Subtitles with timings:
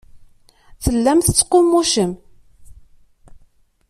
[0.83, 2.11] Tellam tettqummucem.